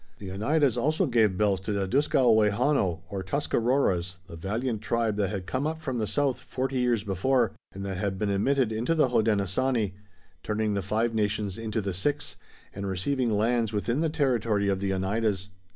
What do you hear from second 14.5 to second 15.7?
of the Oneidas.